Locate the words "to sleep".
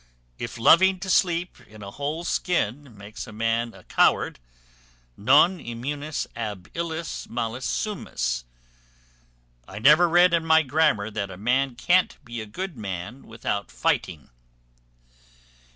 1.01-1.59